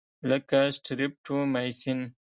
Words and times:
لکه 0.29 0.59
سټریپټومایسین. 0.77 1.99